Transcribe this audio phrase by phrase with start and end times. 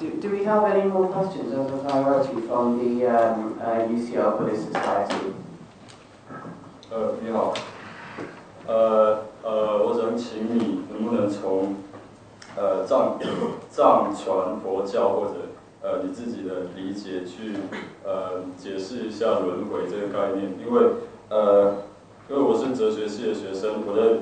[0.00, 4.38] Do, do we have any more questions as a priority from the um, uh, UCL
[4.38, 5.32] Buddhist Society?
[6.90, 7.52] 呃，你好，
[8.66, 11.74] 呃呃，我想请你能不能从
[12.56, 13.18] 呃藏
[13.70, 15.34] 藏传佛教或者
[15.82, 17.56] 呃你自己的理解去
[18.04, 20.52] 呃解释一下轮回这个概念？
[20.64, 20.92] 因为
[21.28, 21.74] 呃，
[22.30, 24.20] 因为我是哲学系的学生，我在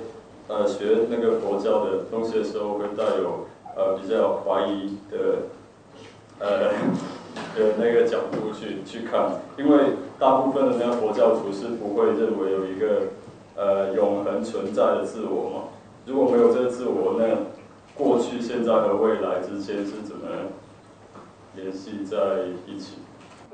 [0.48, 3.46] 呃学那个佛教的东西的时候，会带有
[3.76, 5.46] 呃比较怀疑的
[6.38, 6.72] 呃
[7.54, 13.02] 的那个角度去去看，因为大部分的那个佛教徒是不会认为有一个
[13.56, 15.64] 呃永恒存在的自我嘛。
[16.06, 17.36] 如果没有这个自我，那
[17.94, 20.28] 过去、现在和未来之间是怎么
[21.54, 22.16] 联系在
[22.66, 22.98] 一起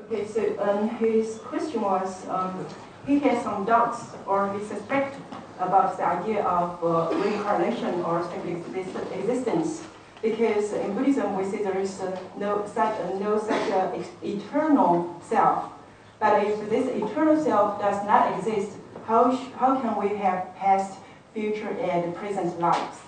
[0.03, 2.65] ？Okay, so um, his question was um,
[3.07, 5.15] he has some doubts or he suspects
[5.59, 9.81] about the idea of uh, reincarnation or second exist- existence.
[10.22, 14.10] Because in Buddhism we say there is uh, no such, uh, no such uh, ex-
[14.22, 15.70] eternal self.
[16.18, 18.72] But if this eternal self does not exist,
[19.06, 20.98] how, sh- how can we have past,
[21.32, 22.98] future, and present lives?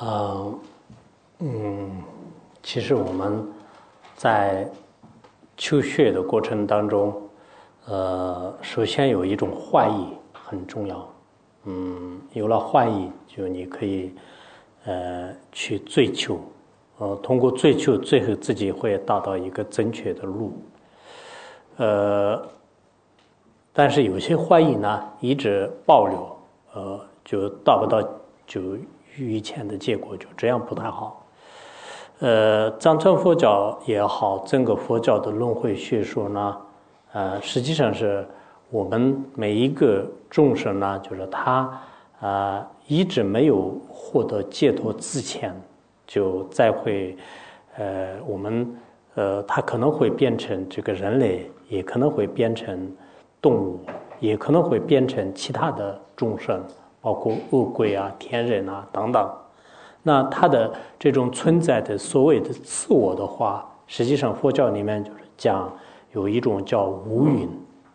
[0.00, 0.54] 呃，
[1.40, 2.02] 嗯，
[2.62, 3.46] 其实我们
[4.16, 4.66] 在
[5.58, 7.14] 求学的过程当中，
[7.84, 11.06] 呃，首先有一种怀疑很重要。
[11.64, 14.14] 嗯，有了怀疑，就你可以
[14.87, 16.39] 呃去追求，
[16.97, 20.53] 呃，通过追求，最后自己会达到一个正确的路。
[21.75, 22.41] 呃，
[23.73, 26.37] 但是有些怀疑呢，一直保留，
[26.73, 28.01] 呃，就达不到
[28.47, 28.61] 就
[29.17, 31.23] 预前的结果，就这样不太好。
[32.19, 36.57] 呃，藏传佛教也好，整个佛教的轮回学说呢，
[37.11, 38.27] 呃，实际上是
[38.71, 41.79] 我们每一个众生呢，就是他
[42.19, 45.53] 啊、一直没有获得解脱之前，
[46.05, 47.15] 就再会，
[47.77, 48.75] 呃，我们
[49.15, 52.91] 呃，他可能会变成这个人类，也可能会变成
[53.41, 53.79] 动物，
[54.19, 56.63] 也可能会变成其他的众生，
[57.01, 59.29] 包括恶鬼啊、天人啊等等。
[60.01, 65.71] 那它的这种存在的所谓的自我的话，实际上佛教里面就是讲
[66.13, 67.49] 有一种叫无云，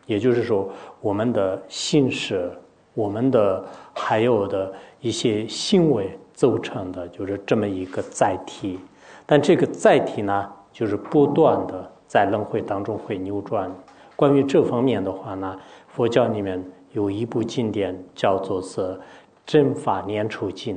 [0.06, 0.69] 也就是说
[1.00, 2.53] 我们的心识、
[2.94, 3.64] 我们的
[3.94, 8.78] 还有的一些行为组成的，就是这么一个载体。
[9.25, 13.70] 但这个载体呢，就是不断的在轮回当中会扭转。
[14.16, 15.56] 关于这方面的话呢，
[15.88, 18.80] 佛教里面有一部经典叫做是
[19.47, 20.76] 《正法念处经》。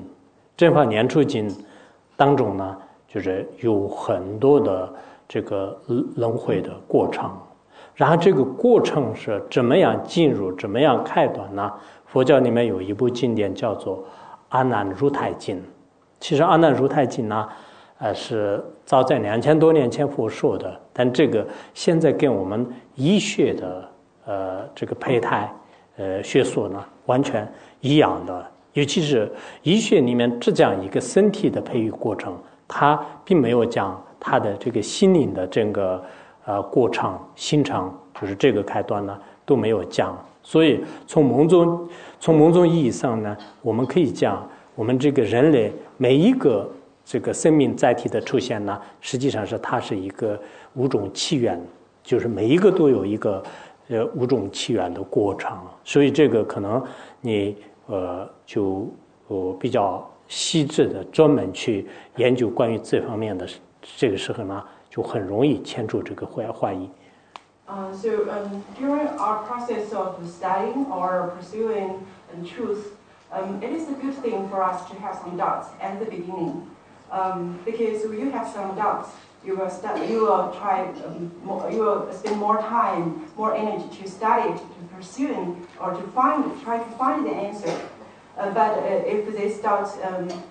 [0.56, 1.54] 正法念处经
[2.16, 2.78] 当中呢，
[3.08, 4.94] 就是有很多的
[5.28, 5.78] 这个
[6.16, 7.30] 轮回的过程，
[7.94, 11.74] 然后这个过程是怎么样进入，怎么样开端呢？
[12.06, 13.98] 佛教里面有一部经典叫做
[14.50, 15.58] 《阿难如太经》。
[16.20, 17.48] 其实《阿难如太经》呢，
[18.00, 22.66] 呃，是早在两千多年前佛说的，但这个现在跟我们
[22.96, 23.90] 医学的
[24.26, 25.54] 呃这个胚胎
[25.98, 27.48] 呃学说呢完全
[27.82, 28.46] 一样的。
[28.74, 29.32] 尤其是
[29.64, 36.04] 医学里面只讲一个身体的培育过程，它并没有讲它的这个心灵的这个
[36.46, 40.18] 呃过程、心程，就是这个开端呢都没有降。
[40.44, 41.88] 所以从某种
[42.20, 46.70] 从某种意义上呢，我们可以讲，我们这个人类每一个
[47.04, 50.40] 这个生命载体的出现呢，实际上是它是一个
[50.74, 51.62] 五种起源，
[52.04, 53.44] 就是每一个都有一个
[53.90, 55.58] 呃五种起源的过程。
[55.84, 56.84] 所以这个可能
[57.22, 57.56] 你。
[57.88, 58.88] 呃，就
[59.28, 61.86] 呃比较细致的专门去
[62.16, 63.48] 研究关于这方面的，
[63.96, 66.90] 这个时候呢，就很容易牵出这个怀怀疑。
[67.68, 72.96] Uh, so um, during our process of studying or pursuing um, truth,
[73.32, 76.70] um, it is a good thing for us to have some doubts at the beginning,
[77.12, 79.10] um, because when you have some doubts,
[79.44, 83.88] you will stu- you will try, um, more, you will spend more time, more energy
[84.02, 87.76] to study to pursue or to find, try to find the answer.
[88.38, 89.90] Uh, but uh, if this doubt,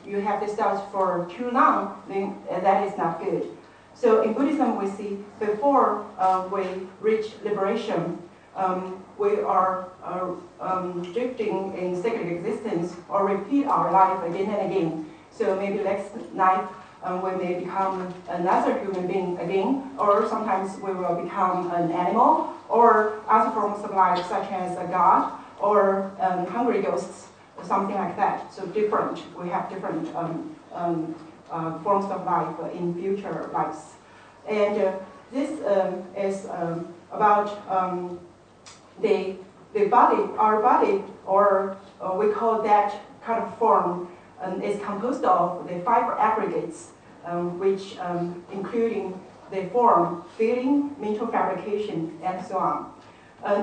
[0.06, 3.46] you have this doubt for too long, then uh, that is not good.
[3.94, 6.64] So in Buddhism, we see before uh, we
[7.00, 8.18] reach liberation,
[8.56, 14.70] um, we are uh, um, drifting in cyclic existence or repeat our life again and
[14.70, 15.10] again.
[15.30, 16.68] So maybe next life
[17.04, 22.52] um, we may become another human being again, or sometimes we will become an animal
[22.68, 27.28] or other forms of life, such as a god or um, hungry ghosts,
[27.62, 28.52] something like that.
[28.52, 29.22] So different.
[29.38, 31.14] We have different um, um,
[31.84, 33.80] forms of life in future lives.
[34.48, 34.92] And uh,
[35.32, 36.76] this um, is um,
[37.10, 38.20] about um,
[39.00, 39.36] the,
[39.72, 42.88] the body, our body, or uh, we call that
[43.26, 44.08] kind of form,
[44.42, 46.90] um, is composed of the five aggregates.
[47.24, 49.18] um, which um, including
[49.50, 52.92] the form, feeling, mental fabrication, and so on.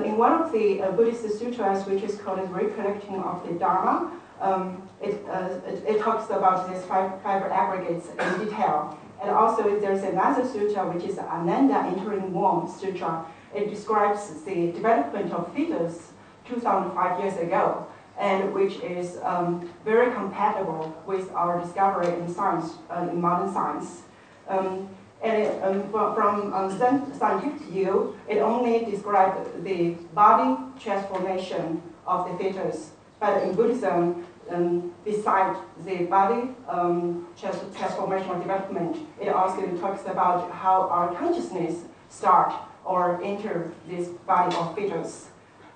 [0.04, 4.12] In one of the uh, Buddhist sutras, which is called the Recollecting of the Dharma,
[4.42, 8.98] um, it, uh, it, it, talks about these five, five aggregates in detail.
[9.22, 13.24] And also there's another sutra, which is Ananda Entering Womb Sutra.
[13.54, 16.10] It describes the development of fetus
[16.48, 17.86] 2005 years ago,
[18.18, 24.02] and which is um, very compatible with our discovery in science, uh, in modern science.
[24.48, 24.88] Um,
[25.22, 32.36] and it, um, from um, scientific view, it only describes the body transformation of the
[32.38, 32.90] fetus.
[33.20, 40.50] But in Buddhism, um, besides the body um, transformation or development, it also talks about
[40.50, 42.52] how our consciousness start
[42.84, 45.28] or enter this body of fetus.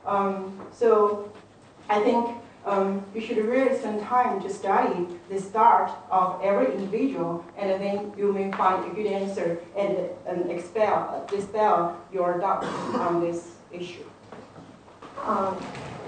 [0.05, 1.33] Um, so
[1.89, 7.45] I think um, you should really spend time to study the start of every individual,
[7.57, 9.97] and then you may find a good answer and,
[10.27, 12.67] and expel, dispel your doubts
[12.97, 14.05] on this issue.
[15.23, 15.57] Um,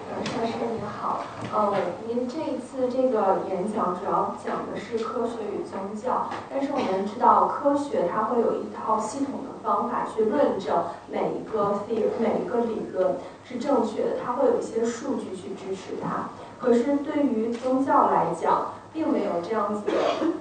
[0.09, 1.21] 陈师您好，
[1.53, 1.75] 呃，
[2.07, 16.31] 您这一次这个演讲主要讲的是科学与宗教，但是我们知道科学它会有一套系统的方法去论证每一个 theory 每一个理论是正确的，它会有一些数据去支持它。
[16.59, 19.93] 可是对于宗教来讲，并没有这样子的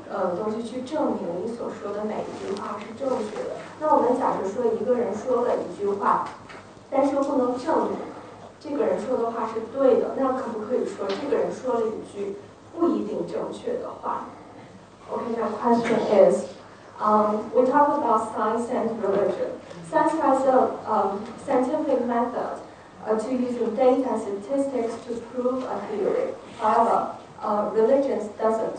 [0.10, 3.58] 呃东西去证明你所说的每一句话是正确的。
[3.80, 6.28] 那我们假设说一个人说了一句话，
[6.90, 7.98] 但是又不能证明
[8.67, 12.37] 这个人说的话是对的，那可不可以说这个人说了一句
[12.73, 14.25] 不一定正确的话？
[15.11, 16.45] Okay, my question is,
[16.99, 19.51] um, we talk about science and religion.
[19.91, 22.61] Science has a um, scientific method.
[23.07, 26.35] uh, to using data and statistics to prove a theory.
[26.59, 28.77] However, uh, religions doesn't.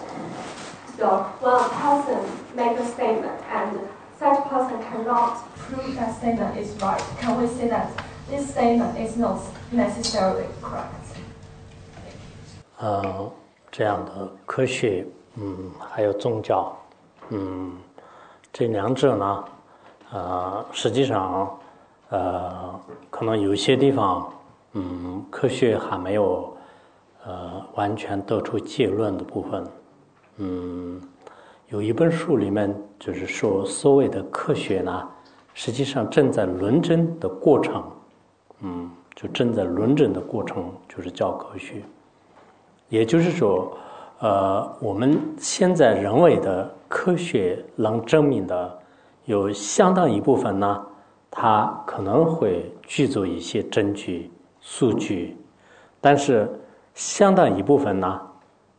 [0.98, 2.20] So when a person
[2.56, 3.80] makes a statement and
[4.20, 7.90] such person cannot prove that statement is right, can we say that
[8.29, 9.39] this statement is not
[9.73, 10.95] necessarily correct?
[12.79, 13.31] 呃，
[13.71, 15.05] 这样的科学，
[15.35, 16.77] 嗯，还有宗教，
[17.31, 17.73] 嗯，
[18.53, 19.45] 这两者呢，
[20.13, 21.59] 呃，实际上
[22.11, 22.81] 呃，
[23.11, 24.33] 可能有些地方，
[24.75, 26.57] 嗯，科学还没有
[27.27, 29.67] 呃完全得出结论的部分，
[30.37, 31.01] 嗯，
[31.69, 35.09] 有一本书里面就是说，所谓的科学呢，
[35.53, 37.83] 实际上正在论证的过程，
[38.61, 41.83] 嗯，就正在论证的过程就是叫科学，
[42.89, 43.77] 也就是说，
[44.21, 48.79] 呃，我们现在人为的科学能证明的，
[49.27, 50.85] 有相当一部分呢。
[51.31, 54.33] 它可能会具足一些证据、
[54.63, 55.37] 数据，
[56.01, 56.51] 但是
[56.95, 58.21] 相当一部分呢，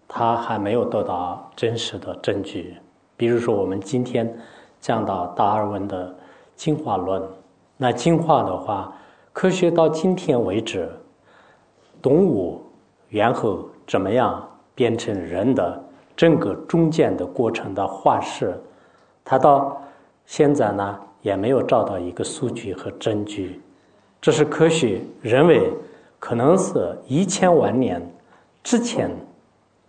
[0.08, 2.75] 它还没有得到真实的证据。
[3.16, 4.36] 比如说，我们今天
[4.82, 6.14] 讲到达尔文的
[6.56, 7.22] 进化论，
[7.78, 8.92] 那进化的话，
[9.39, 10.91] 科学到今天为止，
[12.01, 12.62] 动物
[13.07, 14.45] 猿猴怎么样
[14.75, 15.81] 变成人的
[16.13, 18.53] 整个中间的过程的化石，
[19.24, 19.81] 它到
[20.25, 21.00] 现在呢？
[21.21, 23.62] 也没有找到一个数据和证据，
[24.19, 25.71] 这是科学认为
[26.19, 28.06] 可能是一千万年
[28.62, 29.09] 之前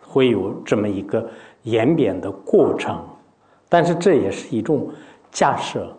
[0.00, 1.28] 会有这么一个
[1.64, 3.04] 演变的过程，
[3.68, 4.88] 但是这也是一种
[5.32, 5.92] 假设，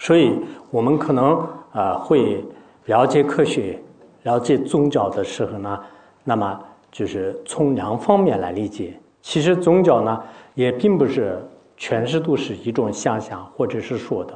[0.00, 0.36] 所以
[0.72, 1.40] 我们可能
[1.72, 2.44] 啊会
[2.86, 3.78] 了解科学、
[4.22, 5.80] 了解宗教的时候呢，
[6.24, 6.60] 那么
[6.90, 8.94] 就是从两方面来理解。
[9.22, 10.22] 其实宗教呢
[10.54, 11.38] 也并不是。
[11.82, 14.34] 全是都是一种想象，或者是说的。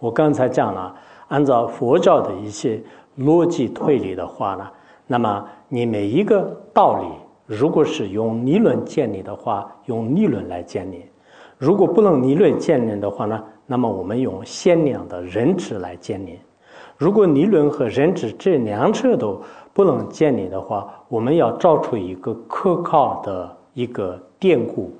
[0.00, 0.92] 我刚才讲了，
[1.28, 2.82] 按照佛教的一些
[3.16, 4.68] 逻辑推理的话呢，
[5.06, 7.06] 那么你每一个道理，
[7.46, 11.02] 如果是用理论建立的话，用理论来建立；
[11.56, 16.40] 如果不能理论建立的话呢，那么我们用限量的认知来建立。
[17.00, 19.40] 如果理论和认知这两者都
[19.72, 24.92] 不能建立的话，我们要找出一个可靠的一个典故。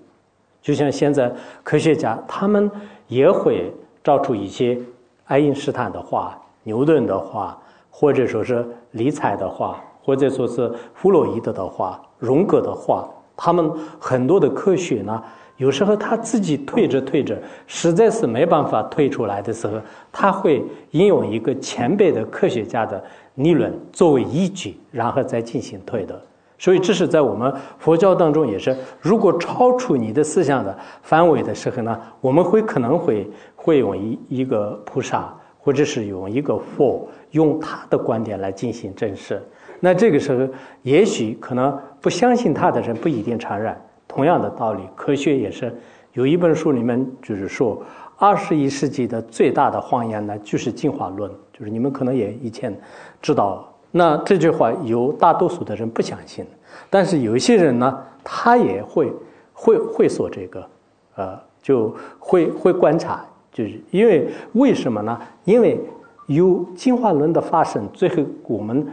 [0.63, 1.31] 就像现在
[1.63, 2.71] 科学家，他们
[3.07, 3.71] 也会
[4.03, 4.79] 找出一些
[5.27, 7.59] 爱因斯坦的话、牛顿的话，
[7.91, 13.07] 或者说是尼采的话，或者说是弗洛伊德的话、荣格的话。
[13.37, 15.23] 他们很多的科学呢，
[15.61, 17.37] 有时候他自己推着推着，
[17.67, 19.75] 实在是没办法推出来的时候，
[20.11, 23.03] 他会引用一个前辈的科学家的
[23.35, 26.19] 理论作为依据，然后再进行推的。
[26.59, 39.39] 所以，这是在我们佛教当中也是，如果超出你的思想的范围的时候呢，我们会可能会会用一一个菩萨，或者是用一个佛，用他的观点来进行证实。
[39.79, 40.51] 那这个时候，
[40.81, 43.77] 也许可能不相信他的人不一定承认。
[44.11, 45.73] 同样的道理，科学也是
[46.15, 47.81] 有一本书里面就是说，
[48.19, 52.77] 二十一世纪的最大的谎言呢，就是进化论，就是你们可能也以前
[53.23, 53.73] 知道。
[53.93, 56.45] 那这句话有大多数的人不相信，
[56.91, 59.13] 但是有一些人呢，他也会
[59.53, 60.69] 会会说这个，
[61.15, 65.17] 呃，就会会观察，就是因为为什么呢？
[65.45, 65.81] 因为
[66.27, 68.85] 有进化论的发生，最后我们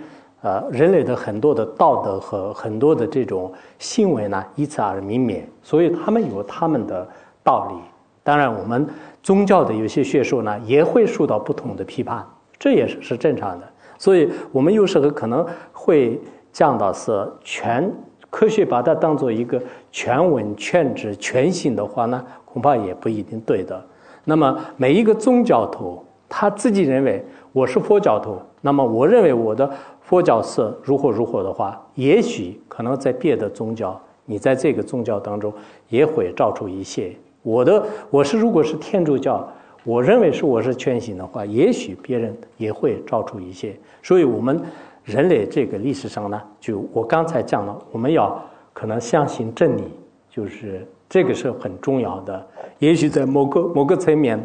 [0.42, 7.08] 呃人类的很多的道德和很多的这种行为呢，以此而泯灭，所以他们有他们的
[7.44, 7.76] 道理。
[8.24, 8.86] 当然，我们
[9.24, 12.26] 宗教的有些学说呢，也会受到不同的批判，
[12.60, 13.66] 这也是是正常的。
[13.98, 16.20] 所以我们有时候可能会
[16.52, 17.90] 讲到是全
[18.30, 19.60] 科学把它当做一个
[19.92, 23.82] 全文全知全信的话呢，恐怕也不一定对的。
[24.26, 29.72] 那么每一个宗教徒他自己认为我是佛教徒，那么我认为我的
[30.08, 35.54] 佛教是如何如何的话，也许可能在别的宗教，你在这个宗教当中
[35.90, 39.46] 也会照出一些我的我是如果是天主教。
[39.84, 43.74] 我认为是我是全信的话，也许别人也会照出一些。
[44.04, 44.62] 所以，我们
[45.06, 48.38] 人类这个历史上呢，就我刚才讲了，我们要
[48.74, 49.84] 可能相信真理，
[50.30, 52.48] 就是这个是很重要的。
[52.80, 54.38] 也许在某个某个层面，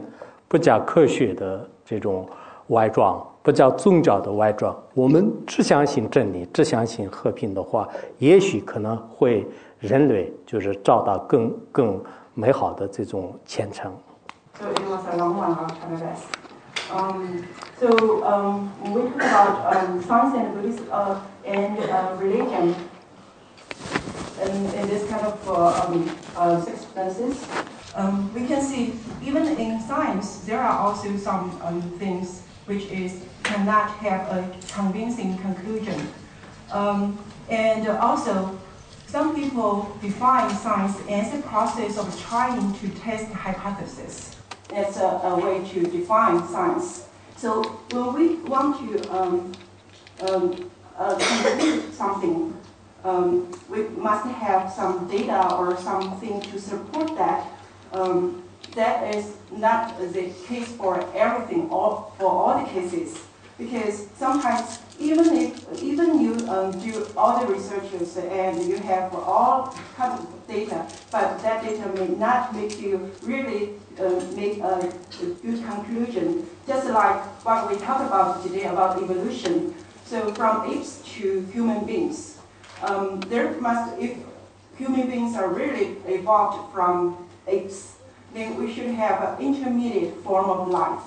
[0.47, 2.25] 不加科学的这种
[2.69, 9.45] 外装，不叫宗教的外装，我们只相信真理，只相信和平的话，也许可能会
[9.81, 12.01] 人类就是找到更更
[12.35, 13.93] 美好的这种前程。
[14.61, 16.23] So it was a long one, I'll try my best.
[16.93, 17.45] Um,
[17.81, 22.75] so um, when we talk about um, science and Buddhism uh, and uh, religion,
[24.45, 27.45] in, in this kind of uh, um, uh, circumstances,
[27.97, 28.95] um, we can see
[29.25, 35.37] even in science there are also some um, things which is cannot have a convincing
[35.38, 36.09] conclusion.
[36.71, 38.59] Um, and also,
[39.07, 44.37] some people define science as a process of trying to test hypotheses.
[44.69, 47.09] That's a, a way to define science.
[47.37, 49.52] So when we want to um,
[50.26, 52.57] um, uh, conclude something,
[53.04, 57.49] um, we must have some data or something to support that.
[57.92, 58.42] Um,
[58.75, 63.19] that is not the case for everything, or for all the cases,
[63.59, 69.75] because sometimes even if even you um, do all the researches and you have all
[69.97, 75.26] kinds of data, but that data may not make you really uh, make a, a,
[75.43, 76.47] good conclusion.
[76.67, 79.75] Just like what we talked about today about evolution.
[80.05, 82.38] So from apes to human beings,
[82.83, 84.17] um, there must if
[84.76, 87.92] human beings are really evolved from apes,
[88.35, 91.03] then we should have an intermediate form of life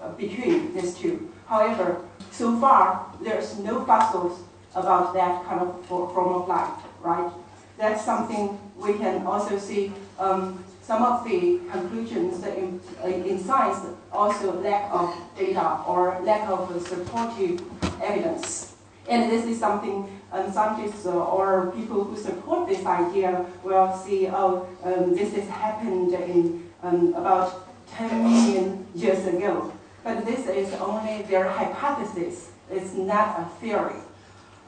[0.00, 1.30] uh, between these two.
[1.46, 4.40] However, so far, there's no fossils
[4.74, 6.70] about that kind of form of life,
[7.00, 7.30] right?
[7.78, 13.78] That's something we can also see um, some of the conclusions in, in science
[14.12, 17.62] also lack of data or lack of supportive
[18.02, 18.73] evidence.
[19.08, 24.66] And this is something um, scientists or people who support this idea will see, oh,
[24.82, 29.72] um, this has happened in um, about 10 million years ago.
[30.02, 32.50] But this is only their hypothesis.
[32.70, 34.00] It's not a theory.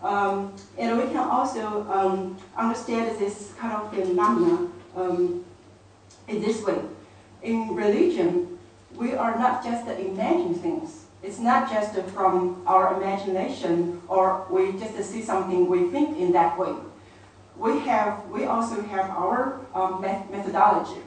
[0.02, 5.44] Um, and we can also um, understand this kind of phenomena um,
[6.28, 6.78] in this way.
[7.42, 8.58] In religion,
[8.94, 11.05] we are not just imagining things.
[11.26, 16.56] It's not just from our imagination or we just see something we think in that
[16.56, 16.72] way.
[17.56, 21.00] We have, we also have our um, methodology.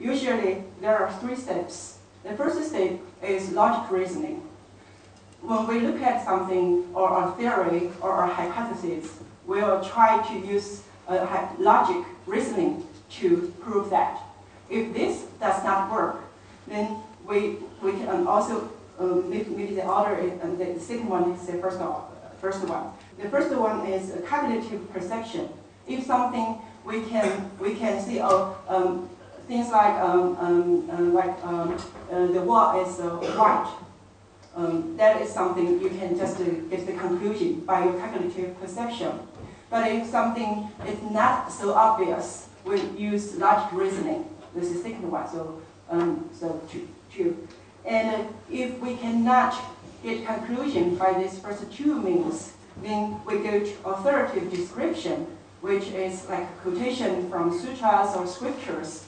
[0.00, 1.98] Usually there are three steps.
[2.24, 4.42] The first step is logic reasoning.
[5.42, 10.82] When we look at something or a theory or a hypothesis, we'll try to use
[11.06, 12.84] a logic reasoning
[13.20, 14.20] to prove that.
[14.68, 16.16] If this does not work,
[16.66, 16.96] then
[17.28, 18.68] we, we can also,
[19.02, 21.80] um, maybe, the other, and the second one is the first,
[22.40, 22.92] first one.
[23.18, 25.48] The first one is cognitive perception.
[25.86, 29.08] If something we can, we can see, oh, um,
[29.48, 31.76] things like, um, um, uh, like um,
[32.10, 33.72] uh, the wall is uh, white,
[34.54, 39.18] um, that is something you can just uh, get the conclusion by your cognitive perception.
[39.70, 44.28] But if something is not so obvious, we use logic reasoning.
[44.54, 47.48] This is the second one, so, um, so two, two.
[47.84, 49.54] And if we cannot
[50.02, 55.26] get conclusion by this first two means, then we go to authoritative description,
[55.60, 59.04] which is like a quotation from sutras or scriptures.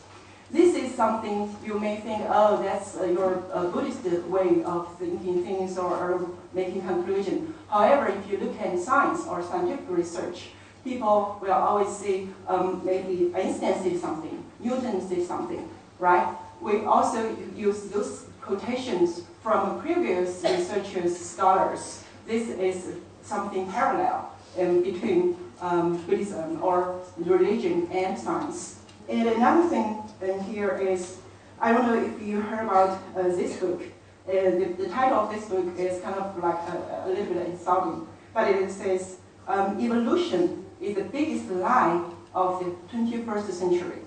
[0.51, 5.43] This is something you may think, oh, that's uh, your uh, Buddhist way of thinking
[5.43, 7.55] things or, or making conclusion.
[7.69, 10.51] However, if you look at science or scientific research,
[10.85, 16.29] people will always say um, maybe Einstein said something, Newton said something, right?
[16.61, 22.05] We also use those quotations from previous researchers, scholars.
[22.27, 28.81] This is something parallel um, between um, Buddhism or religion and science.
[29.09, 31.19] And another thing in here is,
[31.59, 33.83] I don't know if you heard about uh, this book.
[34.29, 37.47] Uh, the, the, title of this book is kind of like a, a little bit
[37.47, 42.03] insulting, but it says, um, evolution is the biggest lie
[42.35, 43.99] of the 21st century.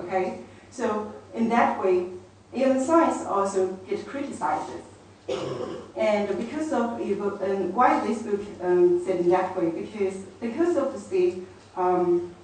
[0.00, 0.40] Okay?
[0.70, 2.08] So in that way,
[2.52, 4.70] even science also gets criticized.
[5.96, 11.10] and because of and why this book um, said in that way, because because of
[11.10, 11.34] the
[11.76, 12.34] um,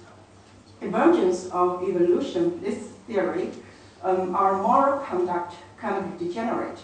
[0.81, 3.49] emergence of evolution, this theory,
[4.03, 6.79] um, our moral conduct kind of degenerate.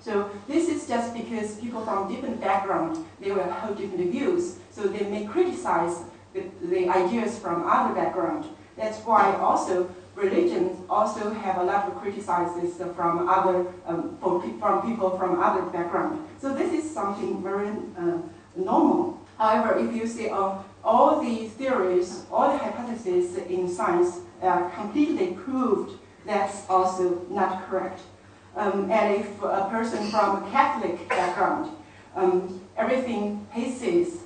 [0.00, 4.82] So this is just because people from different backgrounds, they will hold different views, so
[4.82, 6.02] they may criticize
[6.34, 8.44] the, the ideas from other background.
[8.76, 15.18] That's why also religions also have a lot of criticizes from other um, from people
[15.18, 16.24] from other background.
[16.40, 17.68] So this is something very
[17.98, 18.18] uh,
[18.56, 19.20] normal.
[19.38, 25.32] However, if you see uh, all the theories, all the hypotheses in science are completely
[25.32, 28.00] proved, that's also not correct.
[28.56, 31.74] Um, and if a person from a Catholic background,
[32.14, 34.20] um, everything he sees,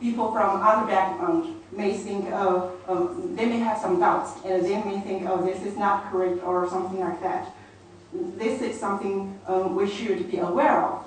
[0.00, 4.82] people from other backgrounds may think, oh, um, they may have some doubts, and they
[4.82, 7.52] may think, oh, this is not correct or something like that.
[8.12, 11.04] This is something um, we should be aware of.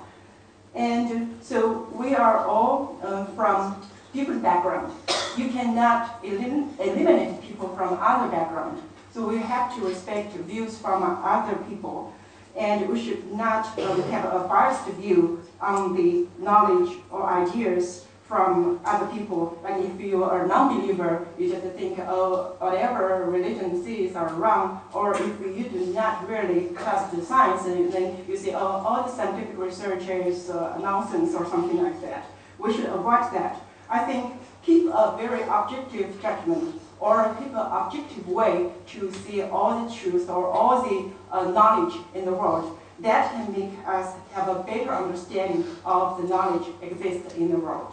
[0.74, 3.80] And so we are all uh, from
[4.12, 4.94] different backgrounds.
[5.36, 8.80] You cannot elim eliminate people from other backgrounds.
[9.12, 12.12] So we have to respect views from other people.
[12.56, 18.80] And we should not um, have a biased view on the knowledge or ideas from
[18.84, 19.58] other people.
[19.62, 24.80] Like if you are a non-believer, you just think, oh, whatever religion says are wrong.
[24.92, 29.10] Or if you do not really trust the science, then you say, oh, all the
[29.14, 32.24] scientific research is uh, nonsense or something like that.
[32.58, 33.60] We should avoid that.
[33.90, 39.84] I think keep a very objective judgment or keep an objective way to see all
[39.84, 42.78] the truth or all the uh, knowledge in the world.
[43.00, 47.92] That can make us have a better understanding of the knowledge exists in the world.